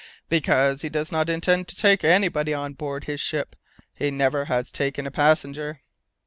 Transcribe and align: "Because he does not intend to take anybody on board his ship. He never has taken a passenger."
"Because 0.29 0.81
he 0.81 0.89
does 0.89 1.11
not 1.11 1.29
intend 1.29 1.67
to 1.67 1.75
take 1.75 2.03
anybody 2.03 2.55
on 2.55 2.73
board 2.73 3.03
his 3.03 3.19
ship. 3.21 3.55
He 3.93 4.09
never 4.09 4.45
has 4.45 4.71
taken 4.71 5.05
a 5.05 5.11
passenger." 5.11 5.81